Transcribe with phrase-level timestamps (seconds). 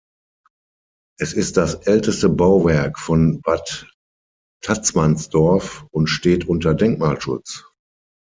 [1.19, 3.87] Es ist das älteste Bauwerk von Bad
[4.63, 7.65] Tatzmannsdorf und steht unter Denkmalschutz.